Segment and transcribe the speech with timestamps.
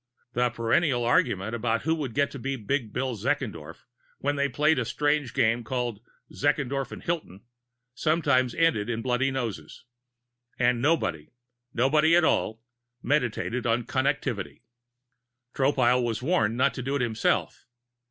[0.33, 3.85] The perennial argument about who would get to be Big Bill Zeckendorf
[4.17, 5.99] when they played a strange game called
[6.33, 7.41] "Zeckendorf and Hilton"
[7.93, 9.85] sometimes ended in bloody noses.
[10.57, 11.29] And nobody
[11.71, 12.63] nobody at all
[13.03, 14.63] meditated on Connectivity.
[15.53, 17.67] Tropile was warned not to do it himself.